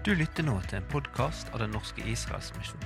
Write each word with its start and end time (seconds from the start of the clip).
Du 0.00 0.14
lytter 0.16 0.46
nå 0.46 0.54
til 0.64 0.78
en 0.78 0.86
podkast 0.88 1.50
av 1.52 1.60
Den 1.60 1.74
norske 1.76 2.00
Israelsmisjon. 2.08 2.84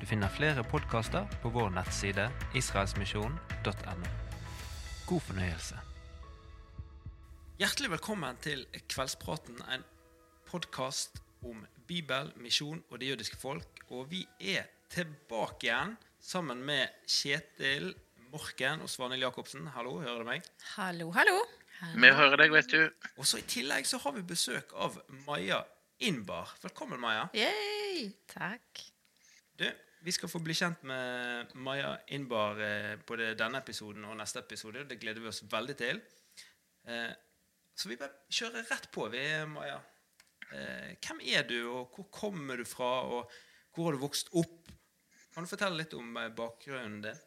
Du 0.00 0.06
finner 0.08 0.32
flere 0.32 0.62
podkaster 0.64 1.26
på 1.42 1.50
vår 1.52 1.66
nettside 1.74 2.24
israelsmisjonen.no. 2.56 4.12
God 5.10 5.20
fornøyelse. 5.26 5.76
Hjertelig 7.60 7.90
velkommen 7.92 8.40
til 8.40 8.62
Kveldspraten, 8.88 9.60
en 9.76 9.84
podkast 10.48 11.20
om 11.44 11.66
Bibel, 11.84 12.32
misjon 12.40 12.80
og 12.88 13.02
det 13.02 13.12
jødiske 13.12 13.36
folk. 13.36 13.84
Og 13.92 14.08
vi 14.14 14.22
er 14.40 14.72
tilbake 14.88 15.68
igjen 15.68 15.98
sammen 16.16 16.64
med 16.64 16.96
Kjetil 17.04 17.90
Morken 18.32 18.80
og 18.80 18.88
Svanhild 18.88 19.28
Jacobsen. 19.28 19.68
Hallo, 19.76 19.98
hører 20.00 20.24
du 20.24 20.30
meg? 20.32 20.48
Hallo, 20.78 21.10
hallo. 21.12 21.36
Vi 21.92 22.16
hører 22.16 22.40
deg, 22.40 22.56
vet 22.56 22.72
du. 22.72 22.88
Og 23.18 23.28
så 23.28 23.44
I 23.44 23.46
tillegg 23.58 23.84
så 23.84 24.00
har 24.00 24.16
vi 24.16 24.24
besøk 24.32 24.72
av 24.72 24.96
Maja 25.28 25.60
Innbar. 26.02 26.48
Velkommen, 26.62 26.98
Maja. 27.00 27.28
Yay. 27.34 28.08
Takk. 28.26 28.80
Du, 29.54 29.68
Vi 30.02 30.12
skal 30.12 30.28
få 30.28 30.40
bli 30.42 30.54
kjent 30.58 30.80
med 30.82 31.52
Maja 31.62 31.92
Innbar 32.10 32.58
eh, 32.58 32.96
både 33.06 33.28
denne 33.38 33.60
episoden 33.62 34.08
og 34.10 34.16
neste 34.18 34.42
episode. 34.42 34.82
Det 34.90 34.98
gleder 34.98 35.22
vi 35.22 35.30
oss 35.30 35.44
veldig 35.46 35.76
til. 35.78 36.00
Eh, 36.90 37.12
så 37.78 37.92
vi 37.92 38.00
bare 38.00 38.26
kjører 38.34 38.66
rett 38.72 38.90
på, 38.90 39.06
vi, 39.14 39.22
Maja. 39.52 39.78
Eh, 40.50 40.90
hvem 41.06 41.22
er 41.36 41.46
du, 41.46 41.56
og 41.70 41.94
hvor 41.94 42.10
kommer 42.18 42.58
du 42.58 42.66
fra, 42.66 42.90
og 43.06 43.30
hvor 43.70 43.86
har 43.86 43.94
du 43.94 44.02
vokst 44.02 44.34
opp? 44.34 44.74
Kan 45.30 45.46
du 45.46 45.54
fortelle 45.54 45.84
litt 45.84 45.94
om 45.94 46.18
eh, 46.18 46.32
bakgrunnen 46.34 46.98
din? 47.06 47.24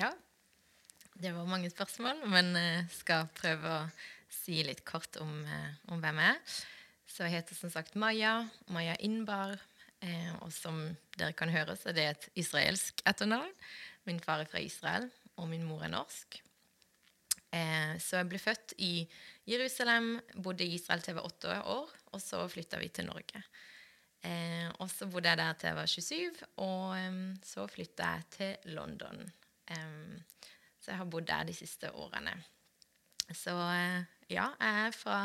Ja, 0.00 0.14
det 1.20 1.36
var 1.36 1.44
mange 1.44 1.68
spørsmål, 1.68 2.24
men 2.24 2.54
jeg 2.56 2.88
skal 3.02 3.28
prøve 3.36 3.76
å 3.82 3.86
si 4.32 4.62
litt 4.64 4.80
kort 4.88 5.20
om, 5.20 5.42
eh, 5.44 5.72
om 5.92 6.00
hvem 6.00 6.24
jeg 6.24 6.38
er. 6.40 6.60
Så 7.10 7.26
jeg 7.26 7.40
heter 7.40 7.58
som 7.58 7.72
sagt 7.72 7.96
Maja, 7.98 8.44
Maja 8.70 8.94
Innbar. 9.02 9.58
Eh, 10.00 10.30
og 10.40 10.52
som 10.54 10.78
dere 11.18 11.34
kan 11.36 11.50
høre, 11.52 11.74
så 11.76 11.90
er 11.90 11.96
det 11.96 12.04
et 12.06 12.28
israelsk 12.40 13.02
etternavn. 13.08 13.50
Min 14.08 14.20
far 14.22 14.40
er 14.40 14.48
fra 14.48 14.62
Israel, 14.62 15.10
og 15.36 15.50
min 15.50 15.66
mor 15.66 15.82
er 15.84 15.92
norsk. 15.92 16.38
Eh, 17.50 17.96
så 17.98 18.20
jeg 18.20 18.28
ble 18.30 18.38
født 18.40 18.76
i 18.86 18.94
Jerusalem, 19.50 20.14
bodde 20.38 20.64
i 20.64 20.76
Israel 20.78 21.02
til 21.02 21.12
jeg 21.12 21.18
var 21.18 21.26
åtte 21.28 21.58
år, 21.74 21.92
og 22.14 22.22
så 22.22 22.44
flytta 22.48 22.78
vi 22.80 22.88
til 22.94 23.10
Norge. 23.10 23.42
Eh, 24.22 24.70
og 24.78 24.88
så 24.92 25.08
bodde 25.10 25.32
jeg 25.32 25.40
der 25.40 25.58
til 25.58 25.70
jeg 25.72 25.78
var 25.80 25.90
27, 25.90 26.48
og 26.62 26.96
em, 27.00 27.20
så 27.44 27.66
flytta 27.66 28.14
jeg 28.14 28.26
til 28.36 28.72
London. 28.76 29.22
Em, 29.74 30.16
så 30.80 30.92
jeg 30.92 31.02
har 31.02 31.10
bodd 31.10 31.28
der 31.28 31.44
de 31.48 31.56
siste 31.56 31.90
årene. 31.92 32.38
Så 33.34 33.52
eh, 33.52 34.08
ja, 34.30 34.52
jeg 34.60 34.86
er 34.86 34.96
fra 34.96 35.20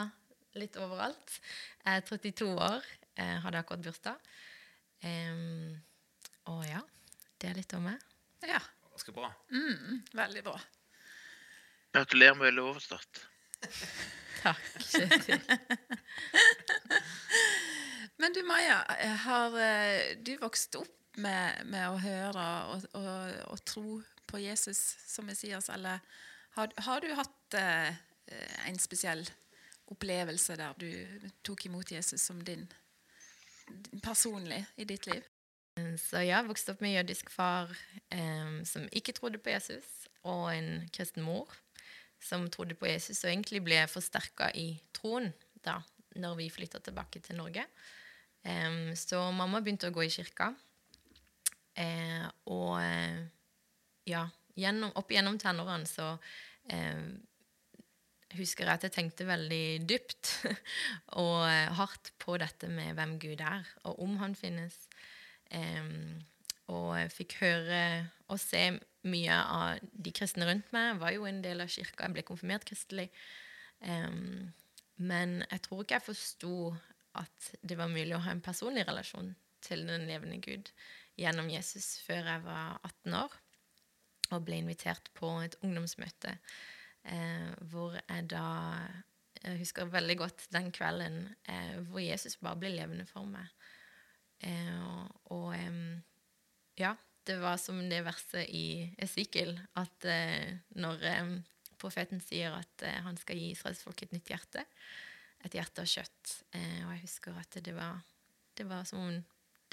litt 0.60 0.78
overalt. 0.82 1.38
Jeg 1.84 2.02
er 2.02 2.08
32 2.10 2.50
år, 2.54 2.88
jeg 3.18 3.42
hadde 3.46 3.62
akkurat 3.62 3.86
bursdag. 3.86 4.32
Um, 5.06 5.76
og 6.52 6.66
ja, 6.68 6.82
det 7.42 7.52
er 7.52 7.60
litt 7.60 7.76
om 7.78 7.86
meg. 7.90 8.02
Ja, 8.46 8.62
Ganske 8.92 9.14
bra. 9.16 9.30
mm, 9.52 10.04
veldig 10.16 10.44
bra. 10.46 10.58
Gratulerer 11.96 12.38
med 12.40 12.60
overstått. 12.60 13.24
Takk. 14.44 14.66
Kjetil. 14.84 15.42
Men 18.22 18.34
du 18.34 18.44
Maja, 18.48 18.84
eh, 19.00 19.16
har 19.26 19.58
eh, 19.60 20.16
du 20.24 20.38
vokst 20.40 20.76
opp 20.80 21.18
med, 21.20 21.66
med 21.68 21.90
å 21.90 21.98
høre 22.00 22.46
og, 22.72 22.86
og, 22.96 23.34
og 23.52 23.64
tro 23.68 23.98
på 24.28 24.40
Jesus 24.44 24.80
som 25.08 25.26
Messias, 25.28 25.70
eller 25.70 26.00
har, 26.56 26.72
har 26.88 27.02
du 27.04 27.12
hatt 27.16 27.54
eh, 27.60 27.92
en 28.68 28.80
spesiell 28.80 29.26
opplevelse 29.92 30.58
der 30.60 30.76
du 30.80 30.90
tok 31.46 31.66
imot 31.68 31.92
Jesus 31.92 32.22
som 32.22 32.42
din, 32.42 32.66
din 33.68 34.02
personlig 34.04 34.64
i 34.78 34.88
ditt 34.88 35.08
liv? 35.08 35.24
Så 35.76 36.22
ja, 36.24 36.38
jeg 36.40 36.48
vokste 36.48 36.72
opp 36.72 36.82
med 36.84 36.96
jødisk 36.96 37.30
far 37.34 37.72
eh, 38.14 38.62
som 38.64 38.88
ikke 38.96 39.16
trodde 39.18 39.42
på 39.44 39.52
Jesus, 39.52 40.08
og 40.24 40.48
en 40.54 40.88
kristen 40.96 41.26
mor 41.26 41.52
som 42.24 42.48
trodde 42.50 42.78
på 42.80 42.88
Jesus, 42.88 43.24
og 43.24 43.32
egentlig 43.34 43.62
ble 43.66 43.82
forsterka 43.92 44.50
i 44.56 44.70
troen 44.96 45.34
da 45.66 45.82
når 46.16 46.38
vi 46.40 46.54
flytta 46.54 46.80
tilbake 46.80 47.20
til 47.20 47.36
Norge. 47.42 47.66
Eh, 48.48 48.96
så 48.96 49.20
mamma 49.36 49.60
begynte 49.60 49.92
å 49.92 49.96
gå 49.96 50.08
i 50.08 50.14
kirka. 50.16 50.54
Eh, 51.76 52.24
og 52.56 52.80
eh, 52.80 53.26
ja, 54.08 54.24
gjennom, 54.56 54.94
opp 54.96 55.12
gjennom 55.12 55.36
tenårene 55.42 55.90
så 55.90 56.14
eh, 56.72 57.04
husker 58.38 58.68
jeg 58.68 58.80
at 58.80 58.86
jeg 58.88 58.96
tenkte 58.96 59.28
veldig 59.28 59.66
dypt 59.90 60.32
og 61.24 61.46
eh, 61.48 61.72
hardt 61.78 62.14
på 62.22 62.38
dette 62.42 62.70
med 62.72 62.96
hvem 62.98 63.18
Gud 63.22 63.44
er, 63.44 63.68
og 63.86 64.02
om 64.04 64.18
han 64.22 64.36
finnes. 64.38 64.78
Um, 65.54 66.24
og 66.74 66.96
jeg 66.98 67.14
fikk 67.14 67.38
høre 67.44 67.82
og 68.34 68.40
se 68.42 68.64
mye 69.06 69.38
av 69.38 69.82
de 69.82 70.14
kristne 70.16 70.48
rundt 70.50 70.72
meg. 70.74 70.92
Jeg 70.92 71.02
var 71.04 71.14
jo 71.14 71.28
en 71.30 71.42
del 71.46 71.62
av 71.62 71.70
kirka, 71.70 72.08
jeg 72.08 72.16
ble 72.16 72.26
konfirmert 72.26 72.66
kristelig. 72.66 73.08
Um, 73.86 74.52
men 74.98 75.42
jeg 75.52 75.66
tror 75.66 75.84
ikke 75.84 76.00
jeg 76.00 76.08
forsto 76.08 76.56
at 77.20 77.50
det 77.64 77.78
var 77.80 77.92
mulig 77.92 78.16
å 78.16 78.24
ha 78.26 78.34
en 78.34 78.44
personlig 78.44 78.86
relasjon 78.88 79.34
til 79.66 79.86
den 79.88 80.08
levende 80.10 80.40
Gud 80.44 80.72
gjennom 81.20 81.50
Jesus 81.52 82.00
før 82.06 82.28
jeg 82.28 82.44
var 82.46 82.80
18 82.84 83.18
år 83.22 83.36
og 84.34 84.46
ble 84.48 84.60
invitert 84.64 85.12
på 85.18 85.30
et 85.46 85.56
ungdomsmøte 85.64 86.34
eh, 87.06 87.52
hvor 87.72 87.98
jeg 88.00 88.30
da 88.32 88.46
Jeg 89.46 89.60
husker 89.60 89.86
veldig 89.94 90.16
godt 90.18 90.48
den 90.50 90.72
kvelden 90.74 91.18
eh, 91.48 91.76
hvor 91.90 92.02
Jesus 92.02 92.40
bare 92.42 92.58
ble 92.58 92.72
levende 92.74 93.06
for 93.06 93.28
meg. 93.30 93.46
Eh, 94.42 95.04
og 95.30 95.54
ja, 96.80 96.96
det 97.28 97.36
var 97.42 97.60
som 97.62 97.78
det 97.90 98.02
verset 98.06 98.50
i 98.50 98.90
Esikkel, 98.98 99.54
at 99.78 100.08
eh, 100.10 100.58
når 100.82 101.06
profeten 101.82 102.22
sier 102.24 102.56
at 102.58 102.86
eh, 102.86 103.02
han 103.06 103.18
skal 103.22 103.38
gi 103.40 103.52
Israels 103.54 103.84
folk 103.86 104.02
et 104.02 104.16
nytt 104.16 104.32
hjerte, 104.34 104.66
et 105.46 105.58
hjerte 105.58 105.84
av 105.84 105.90
kjøtt. 105.90 106.36
Eh, 106.58 106.82
og 106.88 106.96
jeg 106.96 107.06
husker 107.06 107.40
at 107.40 107.58
det 107.66 107.76
var, 107.76 108.02
det 108.58 108.68
var 108.70 108.86
som 108.90 109.04
om 109.04 109.24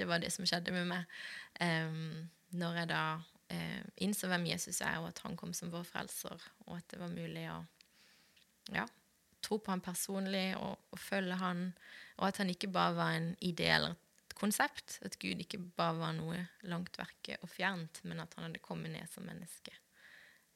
det 0.01 0.09
var 0.09 0.23
det 0.23 0.33
som 0.35 0.47
skjedde 0.49 0.73
med 0.75 0.89
meg. 0.89 1.19
Um, 1.61 2.31
når 2.57 2.79
jeg 2.81 2.89
da 2.91 3.03
eh, 3.53 3.83
innså 4.05 4.31
hvem 4.31 4.49
Jesus 4.51 4.81
er, 4.81 4.99
og 5.03 5.11
at 5.13 5.23
han 5.27 5.37
kom 5.39 5.53
som 5.57 5.73
vår 5.73 5.85
frelser, 5.89 6.49
og 6.67 6.77
at 6.79 6.89
det 6.93 7.01
var 7.03 7.13
mulig 7.13 7.47
å 7.53 7.61
ja, 8.73 8.87
tro 9.43 9.59
på 9.59 9.73
han 9.73 9.83
personlig 9.85 10.53
og, 10.59 10.79
og 10.93 11.03
følge 11.03 11.39
han, 11.41 11.69
og 12.21 12.29
at 12.31 12.43
han 12.43 12.53
ikke 12.53 12.71
bare 12.73 12.97
var 12.99 13.19
en 13.19 13.31
idé 13.45 13.69
eller 13.75 13.97
et 14.29 14.37
konsept, 14.39 14.99
at 15.07 15.19
Gud 15.21 15.43
ikke 15.43 15.61
bare 15.77 15.99
var 15.99 16.17
noe 16.17 16.41
langt 16.71 16.99
verke 17.01 17.39
og 17.43 17.51
fjernt, 17.53 18.03
men 18.09 18.23
at 18.23 18.35
han 18.37 18.49
hadde 18.49 18.63
kommet 18.65 18.95
ned 18.95 19.09
som 19.11 19.27
menneske. 19.27 19.75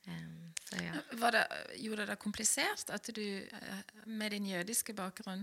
Um, 0.06 0.52
så 0.68 0.78
ja. 0.78 1.00
Var 1.18 1.34
det, 1.34 1.44
gjorde 1.82 2.04
det 2.06 2.14
komplisert 2.22 2.92
at 2.94 3.08
du, 3.10 3.24
eh, 3.42 3.80
med 4.06 4.30
din 4.30 4.44
jødiske 4.46 4.94
bakgrunn 4.94 5.42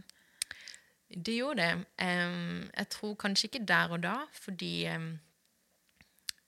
Det 1.10 1.36
gjorde 1.36 1.66
det. 1.66 1.74
Um, 2.00 2.70
jeg 2.72 2.88
tror 2.90 3.16
kanskje 3.20 3.50
ikke 3.50 3.66
der 3.68 3.92
og 3.92 4.00
da, 4.06 4.14
fordi 4.32 4.88
um, 4.88 5.10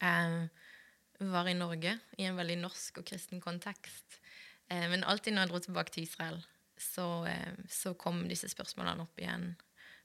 jeg 0.02 0.48
var 1.20 1.48
i 1.48 1.56
Norge 1.58 1.98
i 2.18 2.26
en 2.28 2.38
veldig 2.38 2.58
norsk 2.64 3.00
og 3.02 3.08
kristen 3.08 3.42
kontekst. 3.44 4.20
Eh, 4.68 4.88
men 4.92 5.04
alltid 5.04 5.36
når 5.36 5.46
jeg 5.46 5.54
dro 5.54 5.62
tilbake 5.66 5.94
til 5.96 6.08
Israel, 6.08 6.42
så, 6.78 7.26
eh, 7.26 7.54
så 7.70 7.94
kom 7.94 8.26
disse 8.30 8.50
spørsmålene 8.52 9.06
opp 9.06 9.20
igjen. 9.20 9.54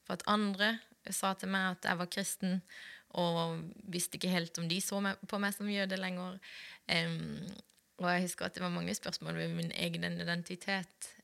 For 0.06 0.16
at 0.16 0.26
andre 0.30 0.78
sa 1.10 1.32
til 1.34 1.50
meg 1.52 1.76
at 1.76 1.90
jeg 1.90 2.00
var 2.00 2.10
kristen, 2.12 2.62
og 3.18 3.64
visste 3.90 4.20
ikke 4.20 4.30
helt 4.30 4.58
om 4.62 4.68
de 4.70 4.78
så 4.84 5.00
meg, 5.02 5.18
på 5.26 5.38
meg 5.42 5.54
som 5.56 5.70
jøde 5.70 5.98
lenger. 5.98 6.38
Eh, 6.88 7.16
og 8.00 8.06
jeg 8.08 8.28
husker 8.28 8.46
at 8.46 8.54
det 8.56 8.62
var 8.62 8.72
mange 8.72 8.94
spørsmål 8.94 9.36
ved 9.36 9.56
min 9.56 9.72
egen 9.72 10.04
identitet. 10.04 11.14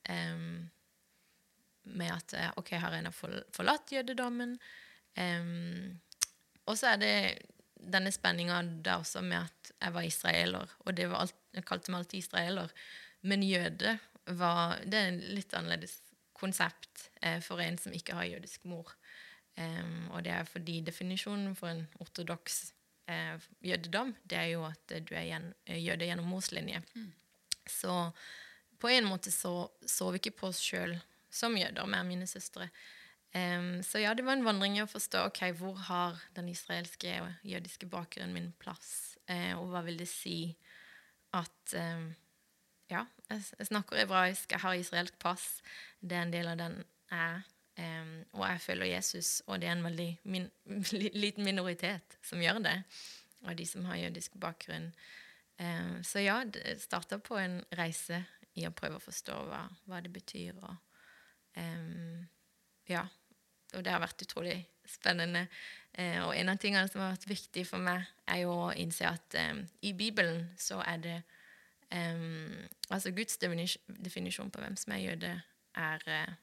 med 1.87 2.11
at 2.11 2.33
eh, 2.33 2.51
ok, 2.57 2.69
har 2.69 2.91
jeg 2.91 3.13
forlatt 3.53 3.91
jødedommen? 3.91 4.59
Og 6.65 6.77
så 6.77 6.87
er 6.87 6.97
det 6.97 7.13
denne 7.79 8.11
spenninga 8.11 8.61
der 8.85 9.01
også 9.01 9.21
med 9.21 9.45
at 9.45 9.71
jeg 9.75 9.93
var 9.93 10.07
israeler, 10.07 10.75
og 10.79 10.97
det 10.97 11.09
var 11.11 11.25
alt, 11.25 11.35
jeg 11.53 11.65
kalte 11.65 11.91
meg 11.91 12.03
alltid 12.03 12.19
israeler. 12.23 12.73
Men 13.21 13.43
jøde 13.43 13.97
var 14.27 14.81
Det 14.83 14.97
er 14.99 15.07
en 15.07 15.21
litt 15.37 15.53
annerledes 15.55 16.01
konsept 16.35 17.09
eh, 17.21 17.39
for 17.41 17.61
en 17.63 17.77
som 17.79 17.93
ikke 17.95 18.15
har 18.17 18.27
jødisk 18.27 18.65
mor. 18.67 18.91
Um, 19.57 20.09
og 20.13 20.21
det 20.25 20.33
er 20.35 20.43
fordi 20.45 20.81
definisjonen 20.85 21.55
for 21.57 21.71
en 21.71 21.87
ortodoks 22.03 22.59
eh, 23.09 23.39
jødedom, 23.65 24.13
det 24.23 24.37
er 24.37 24.51
jo 24.51 24.65
at 24.67 24.93
du 25.07 25.15
er 25.15 25.25
gjen, 25.31 25.47
eh, 25.65 25.79
jøde 25.81 26.05
gjennom 26.05 26.27
morslinje. 26.29 26.83
Så 27.65 28.11
på 28.77 28.91
en 28.93 29.07
måte 29.09 29.31
så 29.33 29.71
så 29.85 30.11
vi 30.11 30.21
ikke 30.21 30.37
på 30.43 30.51
oss 30.51 30.61
sjøl 30.61 30.93
som 31.33 31.57
jøder, 31.57 31.87
med 31.89 32.05
mine 32.05 32.27
søstre. 32.29 32.69
Em, 33.37 33.83
så 33.83 33.99
ja, 33.99 34.13
det 34.13 34.23
var 34.25 34.37
en 34.37 34.45
vandring 34.45 34.77
i 34.77 34.83
å 34.83 34.89
forstå 34.89 35.25
ok, 35.27 35.41
hvor 35.59 35.75
har 35.89 36.21
den 36.37 36.47
israelske 36.49 37.11
og 37.21 37.45
jødiske 37.45 37.89
bakgrunnen 37.91 38.33
min 38.33 38.53
plass, 38.61 39.17
uh, 39.29 39.59
og 39.59 39.67
hva 39.73 39.83
vil 39.85 39.99
det 39.99 40.09
si 40.11 40.39
at 41.37 41.75
um, 41.75 42.13
Ja, 42.87 43.01
jeg, 43.27 43.41
jeg 43.59 43.67
snakker 43.67 43.99
hebraisk, 43.99 44.53
jeg 44.55 44.63
har 44.63 44.77
israelsk 44.79 45.17
pass. 45.19 45.57
Det 45.99 46.15
er 46.15 46.23
en 46.23 46.31
del 46.31 46.47
av 46.47 46.55
den 46.61 46.77
jeg 47.11 47.41
um, 47.83 48.13
og 48.37 48.45
jeg 48.47 48.61
følger 48.63 48.91
Jesus, 48.93 49.31
og 49.45 49.59
det 49.59 49.67
er 49.67 49.75
en 49.75 49.83
veldig 49.83 50.07
min, 50.23 50.47
liten 51.25 51.43
minoritet 51.43 52.15
som 52.23 52.39
gjør 52.41 52.61
det, 52.63 52.77
av 53.43 53.59
de 53.59 53.67
som 53.67 53.85
har 53.91 53.99
jødisk 54.05 54.39
bakgrunn. 54.39 54.93
Så 56.05 56.21
ja, 56.21 56.43
det 56.45 56.75
starta 56.83 57.17
på 57.17 57.37
en 57.41 57.55
reise 57.73 58.19
i 58.53 58.67
å 58.67 58.73
prøve 58.77 58.99
å 58.99 59.01
forstå 59.01 59.37
hva, 59.49 59.63
hva 59.89 60.01
det 60.05 60.11
betyr. 60.13 60.59
Og, 60.61 61.63
ja, 62.85 63.01
og 63.77 63.85
det 63.85 63.93
har 63.93 64.01
vært 64.01 64.23
utrolig 64.25 64.57
spennende. 64.87 65.47
Eh, 65.97 66.19
og 66.25 66.33
en 66.35 66.51
av 66.51 66.59
tingene 66.61 66.87
som 66.89 67.01
har 67.03 67.15
vært 67.15 67.29
viktig 67.29 67.63
for 67.69 67.83
meg, 67.83 68.05
er 68.29 68.43
jo 68.43 68.53
å 68.67 68.73
innse 68.77 69.07
at 69.09 69.37
em, 69.39 69.63
i 69.85 69.93
Bibelen 69.97 70.49
så 70.59 70.81
er 70.85 71.03
det 71.03 71.17
em, 71.93 72.67
Altså 72.89 73.11
Guds 73.11 73.39
definisjon 73.41 74.51
på 74.51 74.61
hvem 74.63 74.77
som 74.79 74.93
er 74.95 75.03
jøde, 75.03 75.31
er 75.77 76.05
eh, 76.07 76.35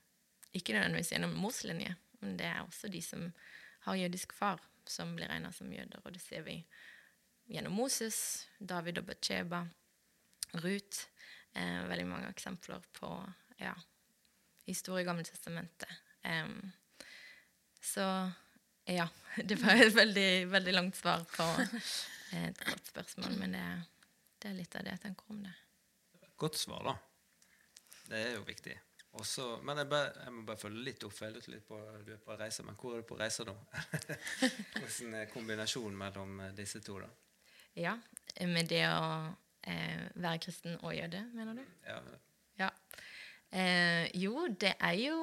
ikke 0.55 0.75
nødvendigvis 0.77 1.13
gjennom 1.15 1.37
morslinje, 1.41 1.95
men 2.21 2.37
det 2.39 2.49
er 2.51 2.61
også 2.63 2.91
de 2.93 3.01
som 3.03 3.31
har 3.87 4.01
jødisk 4.01 4.35
far, 4.37 4.61
som 4.87 5.15
blir 5.17 5.31
regna 5.31 5.53
som 5.53 5.73
jøder. 5.73 6.03
Og 6.05 6.13
det 6.15 6.21
ser 6.23 6.45
vi 6.47 6.59
gjennom 7.51 7.75
Moses, 7.77 8.47
David 8.61 9.01
og 9.01 9.09
Batsheba, 9.09 9.65
Ruth. 10.63 11.09
Eh, 11.55 11.83
veldig 11.89 12.07
mange 12.11 12.31
eksempler 12.31 12.85
på 12.99 13.11
ja, 13.61 13.75
historie 14.67 15.05
i 15.05 15.09
Gamle 15.09 15.25
testamentet. 15.27 15.91
Så 17.85 18.05
ja, 18.91 19.09
det 19.49 19.59
var 19.61 19.81
et 19.81 19.95
veldig, 19.95 20.31
veldig 20.53 20.75
langt 20.75 20.97
svar 20.97 21.25
på 21.37 21.49
et 22.35 22.65
godt 22.65 22.89
spørsmål, 22.91 23.37
men 23.39 23.55
det, 23.57 23.67
det 24.43 24.51
er 24.51 24.59
litt 24.59 24.75
av 24.79 24.87
det 24.87 24.97
jeg 24.97 25.05
tenker 25.09 25.37
om 25.37 25.45
det. 25.45 25.55
Godt 26.41 26.59
svar, 26.59 26.83
da. 26.89 26.97
Det 28.09 28.19
er 28.21 28.35
jo 28.35 28.43
viktig. 28.45 28.75
Også, 29.15 29.45
men 29.63 29.79
jeg, 29.79 29.87
bare, 29.89 30.11
jeg 30.25 30.33
må 30.35 30.43
bare 30.49 30.59
følge 30.59 30.83
litt 30.89 31.05
opp. 31.07 31.15
Jeg 31.23 31.37
litt 31.47 31.67
på, 31.69 31.79
du 32.03 32.11
er 32.17 32.23
på 32.23 32.35
reise, 32.39 32.65
men 32.67 32.75
hvor 32.81 32.97
er 32.97 33.05
du 33.05 33.07
på 33.07 33.19
reise 33.21 33.47
nå? 33.47 33.55
Hvordan 34.81 35.15
er 35.21 35.31
kombinasjonen 35.31 36.01
mellom 36.01 36.41
eh, 36.43 36.51
disse 36.57 36.83
to, 36.83 36.99
da? 36.99 37.07
Ja, 37.79 37.95
med 38.51 38.69
det 38.73 38.83
å 38.91 39.05
eh, 39.71 40.03
være 40.19 40.41
kristen 40.43 40.75
og 40.81 40.97
jøde, 40.97 41.23
mener 41.37 41.61
du? 41.61 41.63
Ja, 41.87 42.01
Ja. 42.59 42.73
Eh, 43.55 44.11
jo, 44.19 44.49
det 44.51 44.73
er 44.83 44.99
jo 44.99 45.17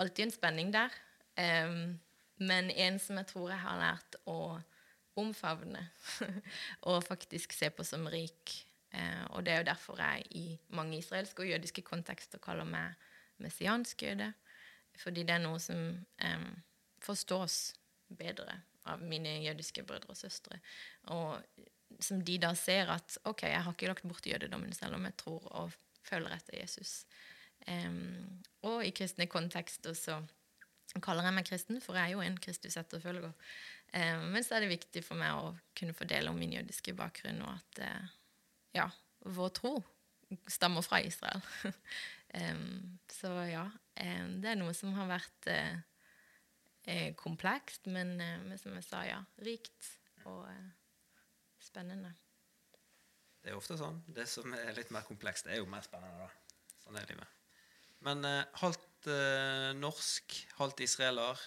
alltid 0.00 0.30
en 0.30 0.32
spenning 0.32 0.72
der. 0.72 0.96
Em, 1.40 1.98
men 2.40 2.70
en 2.70 2.98
som 3.02 3.20
jeg 3.20 3.28
tror 3.32 3.50
jeg 3.52 3.62
har 3.64 3.80
lært 3.80 4.18
å 4.28 4.40
omfavne 5.20 5.82
og 6.88 7.04
faktisk 7.04 7.54
se 7.56 7.70
på 7.74 7.84
som 7.86 8.06
rik. 8.10 8.54
Eh, 8.90 9.24
og 9.34 9.44
det 9.46 9.54
er 9.54 9.62
jo 9.62 9.68
derfor 9.70 10.00
jeg 10.02 10.26
i 10.38 10.44
mange 10.76 10.98
israelske 10.98 11.44
og 11.44 11.50
jødiske 11.50 11.84
kontekster 11.86 12.42
kaller 12.42 12.68
meg 12.68 12.96
messiansk 13.42 14.02
jøde. 14.06 14.32
Fordi 15.00 15.24
det 15.26 15.36
er 15.36 15.44
noe 15.44 15.60
som 15.62 16.00
eh, 16.22 16.48
forstås 17.04 17.60
bedre 18.18 18.58
av 18.90 19.02
mine 19.04 19.38
jødiske 19.44 19.84
brødre 19.86 20.14
og 20.14 20.18
søstre. 20.18 20.58
Og 21.14 21.38
som 22.02 22.22
de 22.24 22.38
da 22.40 22.54
ser 22.58 22.90
at 22.94 23.18
OK, 23.28 23.44
jeg 23.48 23.62
har 23.62 23.76
ikke 23.76 23.90
lagt 23.90 24.08
bort 24.08 24.26
jødedommen 24.26 24.72
selv 24.76 24.96
om 24.98 25.06
jeg 25.08 25.16
tror 25.20 25.46
og 25.62 25.78
følger 26.06 26.34
etter 26.34 26.58
Jesus. 26.62 27.04
Eh, 27.68 27.92
og 28.66 28.84
i 28.86 28.94
kristne 28.96 29.28
kontekster 29.30 29.96
så 29.98 30.22
kaller 30.98 31.28
jeg 31.28 31.36
meg 31.36 31.46
kristen, 31.46 31.78
for 31.82 31.94
jeg 31.98 32.10
er 32.10 32.16
jo 32.16 32.24
en 32.24 32.38
Kristus-etterfølger. 32.42 33.30
Eh, 33.94 34.22
men 34.32 34.42
så 34.46 34.56
er 34.56 34.64
det 34.64 34.72
viktig 34.72 35.04
for 35.06 35.18
meg 35.20 35.38
å 35.38 35.52
kunne 35.78 35.94
fordele 35.94 36.32
om 36.32 36.38
min 36.38 36.56
jødiske 36.56 36.94
bakgrunn, 36.98 37.42
og 37.46 37.52
at 37.54 37.82
eh, 37.86 38.08
ja, 38.80 38.88
vår 39.26 39.52
tro 39.54 39.74
stammer 40.50 40.82
fra 40.86 41.00
Israel. 41.06 41.42
eh, 42.38 42.66
så 43.14 43.34
ja, 43.50 43.68
em, 44.02 44.40
det 44.42 44.52
er 44.52 44.58
noe 44.58 44.74
som 44.74 44.94
har 44.98 45.10
vært 45.10 45.50
eh, 45.52 45.78
eh, 46.90 47.08
komplekst, 47.18 47.86
men, 47.86 48.16
eh, 48.22 48.38
men 48.46 48.58
som 48.58 48.74
jeg 48.74 48.86
sa, 48.86 49.04
ja, 49.06 49.22
rikt 49.46 49.94
og 50.26 50.44
eh, 50.50 50.70
spennende. 51.62 52.12
det 53.42 53.52
er 53.52 53.58
ofte 53.58 53.78
sånn. 53.78 54.02
Det 54.10 54.26
som 54.28 54.50
er 54.58 54.74
litt 54.76 54.90
mer 54.94 55.06
komplekst, 55.06 55.46
er 55.46 55.62
jo 55.62 55.70
mer 55.70 55.86
spennende, 55.86 56.26
da. 56.26 56.56
Sånn 56.82 56.98
er 56.98 57.06
livet. 57.10 57.38
Men 58.06 58.24
eh, 58.24 58.42
halvt 59.00 59.72
eh, 59.74 59.80
norsk, 59.80 60.48
halvt 60.58 60.80
israeler, 60.80 61.38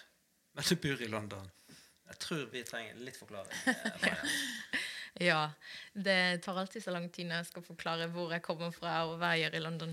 men 0.54 0.64
du 0.64 0.76
bor 0.76 1.02
i 1.02 1.08
London. 1.08 1.50
Jeg 2.08 2.18
tror 2.18 2.48
vi 2.50 2.64
trenger 2.64 2.96
litt 2.98 3.16
forklaring. 3.16 3.52
eh, 4.02 4.80
Ja, 5.22 5.52
det 5.92 6.42
tar 6.42 6.58
alltid 6.58 6.82
så 6.82 6.90
lang 6.90 7.08
tid 7.08 7.28
når 7.28 7.36
jeg 7.44 7.46
skal 7.52 7.62
forklare 7.62 8.08
hvor 8.10 8.32
jeg 8.32 8.42
kommer 8.42 8.72
fra 8.74 9.04
og 9.06 9.20
hva 9.20 9.36
jeg 9.36 9.44
gjør 9.44 9.54
i 9.54 9.62
London 9.62 9.92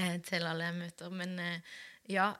eh, 0.00 0.16
til 0.24 0.46
alle 0.48 0.70
jeg 0.70 0.78
møter. 0.78 1.10
Men 1.12 1.38
eh, 1.38 1.60
ja, 2.08 2.32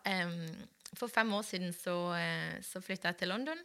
for 0.97 1.13
fem 1.13 1.33
år 1.37 1.45
siden 1.45 1.75
så, 1.77 2.15
eh, 2.17 2.57
så 2.65 2.81
flytta 2.81 3.13
jeg 3.13 3.21
til 3.21 3.33
London. 3.35 3.61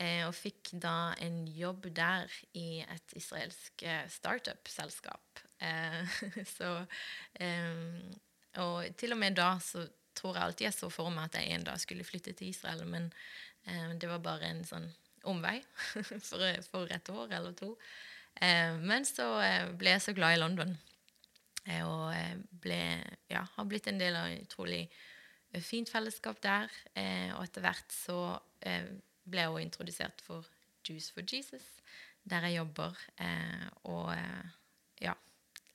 Eh, 0.00 0.24
og 0.24 0.32
fikk 0.36 0.72
da 0.80 1.12
en 1.20 1.44
jobb 1.52 1.90
der 1.92 2.32
i 2.56 2.80
et 2.80 3.12
israelsk 3.16 3.84
startup-selskap. 4.08 5.44
Eh, 5.60 6.16
så 6.56 6.72
Og 8.64 8.96
til 8.96 9.12
og 9.12 9.20
med 9.20 9.36
da 9.36 9.58
så 9.60 9.84
tror 10.16 10.36
jeg 10.36 10.48
alltid 10.48 10.68
jeg 10.68 10.76
så 10.78 10.90
for 10.92 11.12
meg 11.12 11.28
at 11.28 11.40
jeg 11.40 11.54
en 11.54 11.66
dag 11.68 11.80
skulle 11.82 12.06
flytte 12.06 12.34
til 12.36 12.50
Israel, 12.50 12.84
men 12.88 13.10
eh, 13.68 13.94
det 14.00 14.10
var 14.10 14.24
bare 14.24 14.50
en 14.50 14.64
sånn 14.66 14.88
omvei 15.26 15.58
for, 16.28 16.44
for 16.70 16.92
et 16.92 17.10
år 17.12 17.38
eller 17.38 17.56
to. 17.58 17.74
Eh, 18.40 18.76
men 18.82 19.06
så 19.08 19.28
eh, 19.44 19.72
ble 19.76 19.96
jeg 19.96 20.04
så 20.06 20.16
glad 20.16 20.36
i 20.36 20.42
London. 20.42 20.76
Eh, 21.66 21.82
og 21.82 22.12
eh, 22.14 22.36
ble, 22.62 22.80
ja, 23.32 23.42
har 23.56 23.68
blitt 23.68 23.88
en 23.90 24.00
del 24.00 24.16
av 24.18 24.30
et 24.30 24.44
utrolig 24.46 24.84
eh, 24.86 25.62
fint 25.62 25.90
fellesskap 25.90 26.40
der. 26.44 26.72
Og 27.36 27.42
etter 27.44 27.64
hvert 27.64 27.92
så 27.94 28.18
ble 29.26 29.42
jeg 29.42 29.50
også 29.50 29.62
introdusert 29.62 30.22
for 30.24 30.46
Juice 30.86 31.12
for 31.14 31.26
Jesus, 31.26 31.66
der 32.26 32.46
jeg 32.46 32.60
jobber. 32.60 32.96
Og 33.90 34.10
ja, 35.02 35.12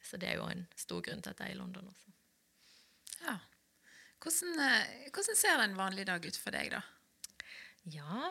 så 0.03 0.19
det 0.19 0.31
er 0.31 0.39
jo 0.39 0.49
en 0.49 0.65
stor 0.75 1.03
grunn 1.05 1.21
til 1.23 1.31
at 1.31 1.43
jeg 1.43 1.53
er 1.53 1.55
i 1.55 1.59
London 1.59 1.87
også. 1.91 2.15
Ja. 3.21 3.37
Hvordan, 4.21 4.59
eh, 4.61 5.09
hvordan 5.09 5.37
ser 5.37 5.63
en 5.63 5.77
vanlig 5.77 6.05
dag 6.05 6.25
ut 6.25 6.37
for 6.37 6.53
deg, 6.53 6.69
da? 6.75 6.81
Ja, 7.89 8.27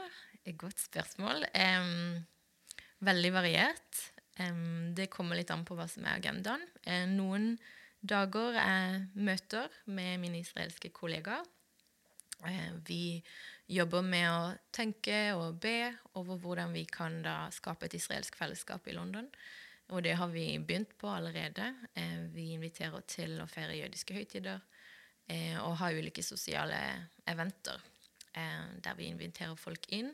et 0.47 0.57
godt 0.59 0.79
spørsmål. 0.79 1.43
Um, 1.51 2.21
veldig 3.03 3.33
variert. 3.35 4.03
Um, 4.39 4.95
det 4.95 5.11
kommer 5.11 5.35
litt 5.35 5.51
an 5.51 5.65
på 5.67 5.75
hva 5.75 5.89
som 5.91 6.07
er 6.07 6.21
agendaen. 6.21 6.63
Eh, 6.87 7.09
noen 7.11 7.57
dager 8.01 8.55
er 8.63 9.01
møter 9.19 9.67
med 9.91 10.21
mine 10.23 10.45
israelske 10.45 10.93
kollegaer. 10.95 11.43
Eh, 12.47 12.71
vi 12.87 13.19
jobber 13.67 14.06
med 14.06 14.29
å 14.31 14.55
tenke 14.73 15.35
og 15.35 15.59
be 15.61 15.91
over 16.15 16.39
hvordan 16.39 16.73
vi 16.73 16.87
kan 16.87 17.20
da 17.27 17.51
skape 17.53 17.91
et 17.91 17.99
israelsk 17.99 18.39
fellesskap 18.39 18.87
i 18.87 18.94
London. 18.94 19.27
Og 19.91 20.05
det 20.06 20.15
har 20.23 20.31
vi 20.31 20.55
begynt 20.63 20.94
på 21.03 21.11
allerede. 21.11 21.73
Eh, 21.99 22.31
vi 22.31 22.53
inviterer 22.55 23.03
til 23.11 23.41
å 23.43 23.51
feire 23.51 23.75
jødiske 23.75 24.15
høytider 24.15 24.63
eh, 25.31 25.56
og 25.63 25.79
har 25.81 25.96
ulike 25.96 26.25
sosiale 26.27 26.81
eventer 27.31 27.79
eh, 28.34 28.67
der 28.82 28.99
vi 28.99 29.08
inviterer 29.10 29.56
folk 29.58 29.87
inn. 29.94 30.10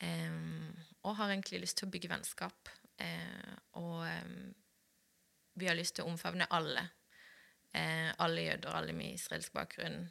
eh, 0.00 0.32
og 1.02 1.16
har 1.18 1.30
egentlig 1.30 1.60
lyst 1.62 1.78
til 1.80 1.88
å 1.88 1.92
bygge 1.92 2.10
vennskap. 2.12 2.70
Eh, 3.02 3.54
og 3.80 4.02
eh, 4.06 4.32
vi 5.58 5.68
har 5.68 5.76
lyst 5.78 5.96
til 5.98 6.06
å 6.06 6.12
omfavne 6.12 6.50
alle. 6.50 6.88
Alle 7.72 8.42
jøder, 8.44 8.74
alle 8.76 8.92
med 8.92 9.14
israelsk 9.14 9.54
bakgrunn. 9.56 10.02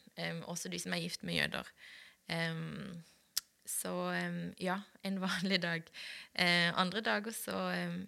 også 0.50 0.70
de 0.74 0.80
som 0.82 0.96
er 0.96 1.04
gift 1.04 1.22
med 1.22 1.36
jøder. 1.36 1.68
Så 3.70 3.92
ja, 4.58 4.80
en 5.06 5.20
vanlig 5.28 5.60
dag. 5.62 5.92
Andre 6.82 7.04
dager 7.06 7.36
så, 7.38 7.60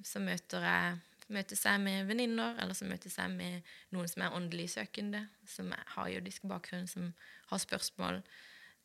så 0.02 0.24
møter 0.26 0.66
jeg 0.66 0.98
møtes 1.34 1.64
seg 1.66 1.82
med 1.84 2.08
venninner, 2.10 2.58
eller 2.62 2.78
som 2.78 2.92
møter 2.92 3.12
seg 3.12 3.34
med 3.34 3.74
noen 3.96 4.10
som 4.10 4.24
er 4.26 4.38
åndelig 4.38 4.70
søkende, 4.76 5.26
som 5.50 5.74
har 5.96 6.12
jødisk 6.14 6.48
bakgrunn, 6.50 6.88
som 6.88 7.12
har 7.52 7.62
spørsmål. 7.62 8.22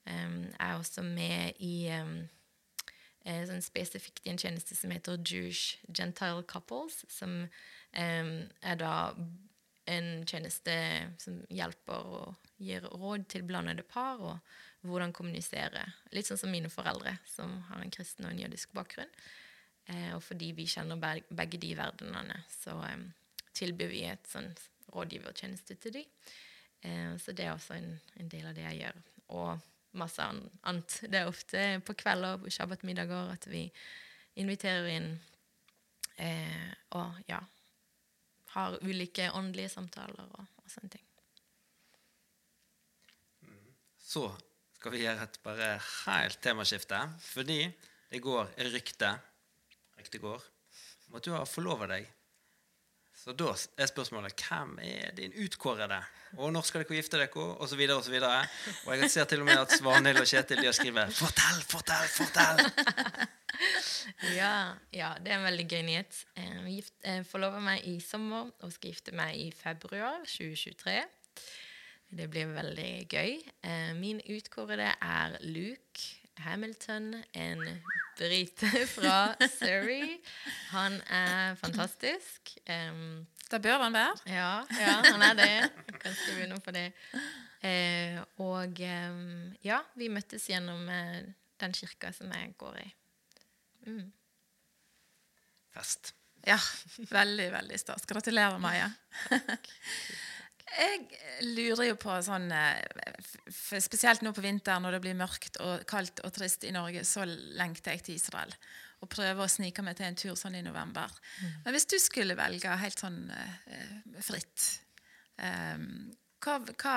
Um, 0.09 0.47
er 0.57 0.79
også 0.79 1.03
med 1.05 1.59
i 1.61 1.91
eh, 1.93 3.43
sånn 3.51 3.61
spesifikt 3.61 4.23
i 4.25 4.33
en 4.33 4.41
tjeneste 4.41 4.77
som 4.79 4.95
heter 4.95 5.21
Jewish 5.21 5.77
Gentile 5.93 6.47
Couples, 6.49 7.03
som 7.13 7.43
um, 7.45 8.33
er 8.63 8.81
da 8.81 8.95
en 9.89 10.09
tjeneste 10.29 10.73
som 11.21 11.43
hjelper 11.53 12.09
og 12.19 12.49
gir 12.61 12.85
råd 12.89 13.29
til 13.33 13.45
blandede 13.49 13.85
par, 13.89 14.21
og 14.21 14.89
hvordan 14.89 15.13
kommunisere. 15.17 15.85
Litt 16.15 16.29
sånn 16.29 16.41
som 16.41 16.53
mine 16.53 16.71
foreldre, 16.73 17.17
som 17.29 17.59
har 17.69 17.83
en 17.83 17.93
kristen 17.93 18.27
og 18.27 18.33
en 18.33 18.43
jødisk 18.45 18.73
bakgrunn. 18.77 19.11
Eh, 19.89 20.13
og 20.17 20.23
fordi 20.25 20.53
vi 20.57 20.69
kjenner 20.69 21.01
begge 21.01 21.61
de 21.61 21.73
verdenene, 21.79 22.43
så 22.53 22.77
tilbyr 23.57 23.91
vi 23.93 24.05
et 24.09 24.29
sånn 24.29 24.51
rådgivertjeneste 24.93 25.79
til 25.83 25.99
de. 25.99 26.05
Eh, 26.85 27.17
så 27.21 27.33
det 27.33 27.47
er 27.47 27.55
også 27.55 27.79
en, 27.79 27.91
en 28.21 28.31
del 28.33 28.51
av 28.51 28.57
det 28.57 28.67
jeg 28.67 28.83
gjør. 28.83 29.03
Og 29.39 29.67
masse 29.99 30.23
annet. 30.23 31.01
Det 31.09 31.23
er 31.23 31.31
ofte 31.31 31.65
på 31.85 31.97
kvelder 31.99 32.39
og 32.39 32.53
shabbatmiddager 32.53 33.33
at 33.33 33.49
vi 33.51 33.65
inviterer 34.39 34.89
inn 34.93 35.11
eh, 36.23 36.71
og 36.95 37.19
ja, 37.29 37.41
har 38.55 38.79
ulike 38.85 39.33
åndelige 39.35 39.73
samtaler 39.73 40.29
og, 40.39 40.57
og 40.63 40.71
sånne 40.71 40.95
ting. 40.95 41.09
så 44.09 44.29
skal 44.79 44.95
vi 44.95 45.03
gjøre 45.03 45.27
et 45.27 45.41
bare 45.45 45.73
helt 46.07 46.41
temaskifte. 46.45 47.01
Fordi 47.21 47.61
det 48.09 48.23
går 48.25 48.55
Rykte 50.09 50.21
går 50.25 50.45
om 51.09 51.17
at 51.19 51.25
du 51.27 51.35
har 51.35 51.45
forlova 51.45 51.85
deg. 51.91 52.07
Så 53.13 53.35
da 53.37 53.51
er 53.53 53.89
spørsmålet 53.91 54.41
hvem 54.41 54.79
er 54.81 55.11
din 55.17 55.35
utkårede? 55.37 55.99
Og 56.39 56.53
når 56.55 56.65
skal 56.65 56.81
dere 56.81 56.97
gifte 56.97 57.19
dere? 57.21 57.43
Og 57.59 57.69
så 57.69 57.77
videre 57.77 57.99
og 57.99 58.07
så 58.07 58.13
videre. 58.15 58.47
Og 58.87 58.95
jeg 58.97 59.11
ser 59.11 59.27
til 59.29 59.43
og 59.43 59.49
med 59.51 59.59
at 59.61 59.75
Svanhild 59.77 60.21
og 60.23 60.29
Kjetil 60.31 60.63
de 60.63 60.69
har 60.71 60.77
skrevet 60.77 61.13
'Fortell, 61.13 61.61
fortell, 61.75 62.09
fortell'! 62.17 62.65
Ja, 64.39 64.75
ja, 64.95 65.15
det 65.19 65.33
er 65.33 65.39
en 65.39 65.45
veldig 65.45 65.65
gøy 65.69 65.83
nyhet. 65.83 66.25
Jeg 66.37 66.63
gift, 66.67 66.95
jeg 67.05 67.27
forlover 67.27 67.61
meg 67.61 67.85
i 67.85 67.99
sommer 68.01 68.53
og 68.63 68.73
skal 68.73 68.93
gifte 68.93 69.13
meg 69.13 69.35
i 69.37 69.51
februar 69.51 70.23
2023. 70.25 71.03
Det 72.19 72.31
blir 72.31 72.47
veldig 72.55 73.09
gøy. 73.11 73.35
Eh, 73.65 73.93
Min 73.99 74.21
utkårede 74.31 74.93
er 75.03 75.37
Luke 75.41 76.07
Hamilton, 76.39 77.15
en 77.35 77.83
brite 78.19 78.71
fra 78.97 79.35
Surrey. 79.49 80.19
Han 80.73 81.01
er 81.09 81.55
fantastisk. 81.61 82.55
Um, 82.69 83.27
Det 83.51 83.63
bør 83.63 83.79
han 83.87 83.93
være. 83.97 84.17
ja, 84.27 84.53
ja, 84.81 84.95
han 85.13 85.23
er 85.23 85.35
det. 85.39 85.71
Kanskje 85.89 86.01
kan 86.03 86.15
skrive 86.15 86.61
på 86.61 86.75
det. 86.77 86.93
Uh, 87.59 88.23
og 88.45 88.83
um, 88.87 89.57
ja, 89.65 89.81
vi 89.99 90.11
møttes 90.13 90.47
gjennom 90.51 90.85
uh, 90.89 91.23
den 91.61 91.75
kirka 91.75 92.13
som 92.13 92.31
jeg 92.35 92.55
går 92.59 92.79
i. 92.85 92.89
Mm. 93.87 94.07
Fest. 95.75 96.15
Ja, 96.47 96.59
veldig, 97.11 97.53
veldig 97.53 97.79
stas. 97.81 98.07
Gratulerer, 98.07 98.59
Maja. 98.63 98.91
Jeg 100.79 101.47
lurer 101.55 101.89
jo 101.89 101.97
på 102.01 102.17
sånn 102.25 102.51
eh, 102.55 102.83
Spesielt 103.49 104.23
nå 104.25 104.35
på 104.37 104.45
vinteren 104.45 104.85
når 104.85 104.97
det 104.97 105.03
blir 105.07 105.17
mørkt 105.19 105.59
og 105.65 105.87
kaldt 105.89 106.23
og 106.27 106.35
trist 106.37 106.67
i 106.69 106.75
Norge, 106.75 107.05
så 107.09 107.25
lengter 107.29 107.97
jeg 107.97 108.05
til 108.07 108.19
Israel. 108.19 108.53
Og 109.03 109.11
prøver 109.13 109.45
å 109.45 109.51
snike 109.51 109.83
meg 109.87 109.97
til 109.99 110.09
en 110.09 110.19
tur 110.19 110.37
sånn 110.39 110.59
i 110.59 110.65
november. 110.67 111.13
Men 111.65 111.75
hvis 111.75 111.89
du 111.89 111.97
skulle 112.03 112.37
velge 112.39 112.79
helt 112.83 113.01
sånn 113.01 113.21
eh, 113.31 113.99
fritt 114.27 114.67
eh, 115.39 115.79
hva, 116.39 116.59
hva, 116.71 116.97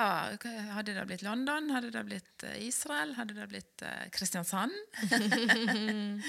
Hadde 0.76 0.94
det 0.94 1.06
blitt 1.08 1.24
London? 1.26 1.70
Hadde 1.74 1.90
det 1.94 2.04
blitt 2.06 2.46
eh, 2.46 2.60
Israel? 2.66 3.16
Hadde 3.18 3.38
det 3.38 3.48
blitt 3.54 3.86
Kristiansand? 4.14 4.74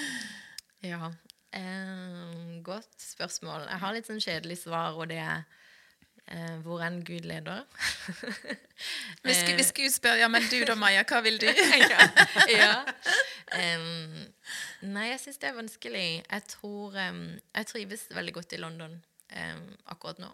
Ja. 0.83 1.13
Eh, 1.55 2.61
godt 2.65 2.97
spørsmål. 2.97 3.67
Jeg 3.69 3.79
har 3.83 3.93
litt 3.95 4.07
sånn 4.09 4.23
kjedelig 4.23 4.57
svar, 4.65 4.97
og 4.97 5.07
det 5.11 5.21
er 5.21 5.43
eh, 6.27 6.57
hvor 6.65 6.81
enn 6.85 7.01
Gud 7.05 7.25
leder. 7.27 7.63
Hvis, 9.23 9.41
Gud- 9.47 9.57
vi 9.57 9.65
skulle 9.67 9.91
spør 9.93 10.19
ja, 10.21 10.27
men 10.31 10.45
du 10.51 10.59
da, 10.67 10.75
Maja, 10.79 11.03
hva 11.09 11.21
vil 11.25 11.39
du? 11.41 11.47
ja. 11.93 12.07
ja. 12.59 12.73
Um, 13.53 14.23
nei, 14.93 15.09
jeg 15.11 15.19
syns 15.25 15.41
det 15.41 15.51
er 15.51 15.57
vanskelig. 15.59 16.07
Jeg 16.23 16.47
tror 16.55 16.97
um, 17.09 17.25
Jeg 17.53 17.69
trives 17.69 18.07
veldig 18.15 18.33
godt 18.39 18.55
i 18.57 18.61
London 18.61 18.95
um, 18.97 19.67
akkurat 19.93 20.23
nå. 20.23 20.31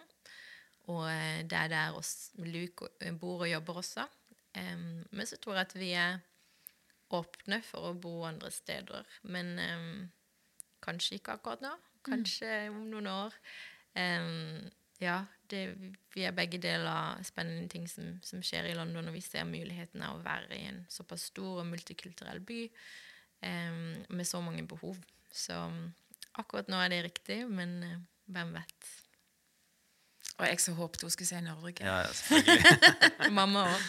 Og 0.90 1.04
uh, 1.06 1.42
det 1.46 1.58
er 1.66 1.74
der 1.74 1.98
oss, 1.98 2.32
Luke 2.42 2.90
bor 3.20 3.46
og 3.46 3.52
jobber 3.52 3.84
også. 3.84 4.08
Men 4.60 5.28
så 5.30 5.38
tror 5.38 5.60
jeg 5.60 5.68
at 5.68 5.74
vi 5.78 5.90
er 5.96 6.16
åpne 7.14 7.60
for 7.64 7.92
å 7.92 7.98
bo 8.02 8.24
andre 8.28 8.50
steder. 8.52 9.06
Men 9.30 9.52
kanskje 10.84 11.20
ikke 11.20 11.36
akkurat 11.38 11.62
nå. 11.64 11.72
Kanskje 12.04 12.50
om 12.74 12.82
noen 12.90 13.08
år. 13.12 13.38
Em, 14.02 14.66
ja, 15.00 15.24
det, 15.50 15.64
vi 16.14 16.26
er 16.28 16.36
begge 16.36 16.60
deler 16.62 17.22
spennende 17.26 17.70
ting 17.72 17.88
som, 17.90 18.18
som 18.26 18.44
skjer 18.46 18.70
i 18.70 18.76
London, 18.78 19.08
og 19.10 19.16
vi 19.16 19.24
ser 19.24 19.48
muligheten 19.48 20.04
av 20.06 20.18
å 20.18 20.24
være 20.26 20.58
i 20.58 20.66
en 20.70 20.84
såpass 20.92 21.30
stor 21.32 21.62
og 21.64 21.70
multikulturell 21.72 22.42
by 22.46 22.62
um, 23.46 23.82
med 24.10 24.28
så 24.28 24.42
mange 24.44 24.66
behov. 24.68 25.00
Så 25.32 25.58
akkurat 26.40 26.70
nå 26.72 26.82
er 26.84 26.94
det 26.94 27.04
riktig, 27.08 27.42
men 27.48 27.78
uh, 27.86 28.00
hvem 28.34 28.54
vet. 28.60 28.92
Og 30.40 30.48
jeg 30.48 30.60
så 30.64 30.74
håpet 30.78 31.02
hun 31.04 31.12
skulle 31.12 31.28
si 31.28 31.40
Norge. 31.44 31.84
Ja, 31.84 31.98
ja, 32.06 32.14
selvfølgelig. 32.14 33.32
Mamma 33.40 33.66
òg. 33.68 33.82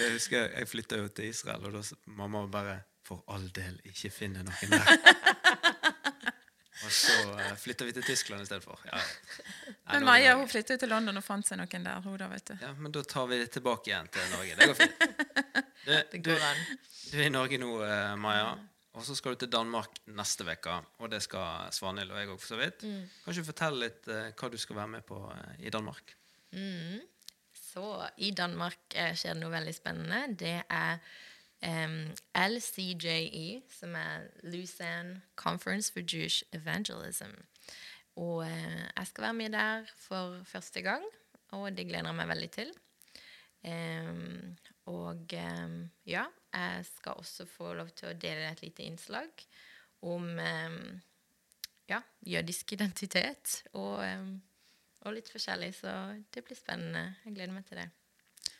Det 0.00 0.12
husker 0.14 0.38
Jeg 0.38 0.50
jeg 0.58 0.68
flytta 0.68 0.96
jo 0.96 1.08
til 1.08 1.28
Israel, 1.28 1.66
og 1.66 1.72
da 1.72 1.82
mamma 2.06 2.46
bare 2.46 2.78
For 3.04 3.24
all 3.28 3.50
del, 3.54 3.80
ikke 3.84 4.10
finne 4.10 4.42
noen 4.46 4.70
der. 4.70 5.56
Og 6.84 6.92
så 6.94 7.14
uh, 7.34 7.52
flytta 7.60 7.84
vi 7.88 7.92
til 7.96 8.06
Tyskland 8.06 8.42
i 8.42 8.48
stedet 8.48 8.64
for. 8.64 8.80
Ja. 8.88 9.00
Men 9.92 10.06
Maja 10.08 10.34
hun 10.38 10.48
flytta 10.48 10.76
jo 10.76 10.82
til 10.84 10.92
London 10.92 11.20
og 11.20 11.24
fant 11.26 11.48
seg 11.48 11.60
noen 11.60 11.86
der. 11.86 12.00
Hun 12.04 12.16
da, 12.20 12.28
vet 12.32 12.52
du. 12.52 12.54
Ja, 12.62 12.72
men 12.78 12.94
da 12.94 13.02
tar 13.04 13.28
vi 13.30 13.40
det 13.42 13.50
tilbake 13.56 13.92
igjen 13.92 14.08
til 14.14 14.32
Norge. 14.34 14.56
Det 14.56 14.70
går 14.70 14.80
fint. 14.80 15.06
Du, 15.80 15.92
Det 15.96 16.10
du, 16.12 16.18
går 16.26 16.42
an. 16.44 16.58
du 17.10 17.14
er 17.16 17.24
i 17.24 17.32
Norge 17.32 17.58
nå, 17.58 17.70
eh, 17.86 18.10
Maja. 18.20 18.50
Og 18.98 19.04
så 19.06 19.14
skal 19.16 19.32
du 19.32 19.40
til 19.44 19.50
Danmark 19.52 20.00
neste 20.12 20.44
uke. 20.44 20.74
Og 21.00 21.08
det 21.12 21.22
skal 21.24 21.70
Svanhild 21.72 22.10
og 22.12 22.18
jeg 22.20 22.28
òg, 22.28 22.40
for 22.42 22.52
så 22.52 22.58
vidt. 22.60 22.82
Kan 22.84 23.32
ikke 23.32 23.44
du 23.44 23.48
fortelle 23.48 23.86
litt 23.86 24.10
eh, 24.12 24.28
hva 24.36 24.50
du 24.52 24.58
skal 24.60 24.76
være 24.82 24.92
med 24.98 25.06
på 25.08 25.20
eh, 25.32 25.54
i 25.66 25.72
Danmark? 25.72 26.12
Mm. 26.52 27.00
Så 27.54 27.86
i 28.18 28.32
Danmark 28.36 28.96
eh, 28.98 29.14
skjer 29.14 29.36
det 29.36 29.44
noe 29.44 29.54
veldig 29.54 29.74
spennende. 29.76 30.20
Det 30.40 30.56
er 30.66 30.98
em, 31.62 32.12
LCJE, 32.34 33.62
som 33.70 33.94
er 33.94 34.28
Lausanne 34.42 35.22
Conference 35.36 35.92
for 35.92 36.00
Jewish 36.00 36.42
Evangelism. 36.52 37.34
Og 38.16 38.44
eh, 38.46 38.84
jeg 38.96 39.06
skal 39.06 39.28
være 39.28 39.38
med 39.38 39.56
der 39.56 39.90
for 39.96 40.42
første 40.44 40.82
gang, 40.82 41.04
og 41.50 41.76
det 41.76 41.86
gleder 41.88 42.10
jeg 42.10 42.20
meg 42.20 42.28
veldig 42.28 42.50
til. 42.50 42.72
Um, 43.60 44.56
og 44.88 45.32
um, 45.36 45.90
ja, 46.06 46.22
jeg 46.54 46.84
skal 46.96 47.12
også 47.20 47.44
få 47.46 47.74
lov 47.76 47.90
til 47.92 48.08
å 48.08 48.16
dele 48.16 48.46
et 48.48 48.62
lite 48.62 48.86
innslag 48.88 49.42
om 50.00 50.30
ja, 51.90 51.98
jødisk 52.24 52.72
identitet 52.72 53.58
og 53.76 54.00
og 55.06 55.16
litt 55.16 55.30
forskjellig, 55.32 55.72
så 55.80 55.92
det 56.32 56.42
blir 56.44 56.58
spennende. 56.58 57.14
Jeg 57.24 57.36
gleder 57.36 57.54
meg 57.54 57.64
til 57.68 57.80
det. 57.80 57.88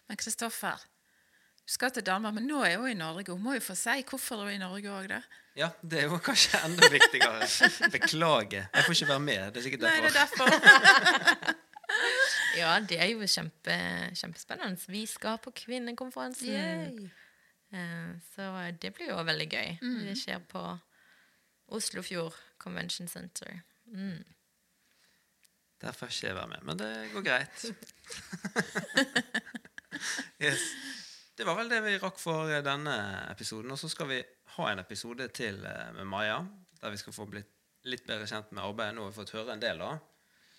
Men 0.09 0.21
Kristoffer, 0.21 0.80
skal 1.67 1.90
til 1.95 2.02
Danmark, 2.07 2.35
men 2.35 2.47
nå 2.47 2.62
er 2.64 2.76
hun 2.79 2.88
i 2.90 2.95
Norge. 2.99 3.33
Hun 3.33 3.43
må 3.43 3.55
jo 3.55 3.61
få 3.61 3.75
si 3.79 4.02
hvorfor 4.09 4.37
hun 4.43 4.49
er 4.49 4.57
i 4.57 4.59
Norge 4.59 4.90
òg, 4.90 5.09
da. 5.12 5.21
Ja, 5.57 5.69
det 5.83 5.99
er 6.00 6.05
jo 6.09 6.19
kanskje 6.23 6.59
enda 6.67 6.88
viktigere. 6.90 7.47
Beklager. 7.97 8.67
Jeg 8.75 8.85
får 8.87 8.93
ikke 8.97 9.09
være 9.09 9.21
med. 9.21 9.45
Det 9.52 9.57
er 9.61 9.62
sikkert 9.67 9.81
Nei, 9.87 9.97
det 10.00 10.11
er 10.11 10.19
derfor. 10.21 10.45
derfor. 10.55 11.57
Ja, 12.57 12.76
det 12.88 13.00
er 13.02 13.09
jo 13.11 13.26
kjempe, 13.26 13.75
kjempespennende. 14.14 14.79
Vi 14.93 15.00
skal 15.11 15.38
på 15.43 15.50
kvinnekonferansen. 15.55 16.49
Yay. 16.49 17.09
Eh, 17.75 18.12
Så 18.35 18.47
det 18.83 18.93
blir 18.95 19.11
jo 19.11 19.17
veldig 19.26 19.47
gøy. 19.50 19.73
Det 20.07 20.14
skjer 20.19 20.38
på 20.50 20.62
Oslofjord 21.75 22.35
Convention 22.59 23.09
Center. 23.09 23.61
Mm. 23.87 24.23
Der 25.83 25.93
får 25.93 26.07
ikke 26.14 26.26
jeg 26.26 26.35
være 26.37 26.49
med, 26.49 26.62
men 26.62 26.79
det 26.79 26.90
går 27.12 27.23
greit. 27.26 27.64
yes. 30.47 30.61
Det 31.40 31.47
var 31.47 31.56
vel 31.56 31.70
det 31.73 31.78
vi 31.80 31.94
rakk 31.97 32.18
for 32.20 32.50
eh, 32.52 32.61
denne 32.61 32.94
episoden. 33.30 33.73
Og 33.73 33.78
så 33.80 33.88
skal 33.88 34.11
vi 34.11 34.18
ha 34.59 34.64
en 34.68 34.82
episode 34.82 35.25
til 35.32 35.62
eh, 35.64 35.87
med 35.97 36.04
Maja, 36.12 36.42
der 36.82 36.92
vi 36.92 36.99
skal 37.00 37.14
få 37.16 37.25
blitt 37.32 37.49
litt 37.88 38.04
bedre 38.04 38.26
kjent 38.28 38.50
med 38.52 38.61
arbeidet. 38.61 38.99
Nå 38.99 39.06
har 39.06 39.14
vi 39.14 39.16
fått 39.16 39.32
høre 39.38 39.54
en 39.54 39.62
del, 39.62 39.80
da. 39.80 39.94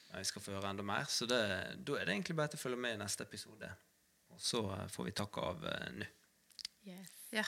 Men 0.07 0.23
vi 0.23 0.29
skal 0.31 0.41
få 0.41 0.55
høre 0.55 0.71
enda 0.73 0.85
mer. 0.87 1.05
Så 1.05 1.27
det, 1.29 1.37
da 1.85 1.99
er 1.99 2.09
det 2.09 2.15
egentlig 2.15 2.37
bare 2.39 2.49
til 2.49 2.57
å 2.57 2.63
følge 2.63 2.81
med 2.81 2.95
i 2.97 3.01
neste 3.03 3.29
episode. 3.29 3.69
Og 4.33 4.41
så 4.41 4.63
eh, 4.73 4.87
får 4.95 5.11
vi 5.11 5.13
takke 5.21 5.45
av 5.51 5.69
nå. 5.99 6.09
Yes. 6.89 7.13
Ja. 7.37 7.45